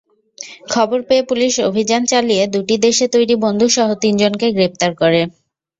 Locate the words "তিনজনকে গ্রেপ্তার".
4.03-4.91